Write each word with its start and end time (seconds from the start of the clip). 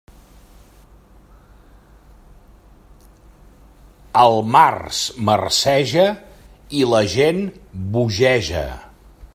El 4.21 4.39
març 4.57 5.01
marceja 5.29 6.07
i 6.81 6.87
la 6.95 7.05
gent 7.17 7.45
bogeja. 7.97 8.65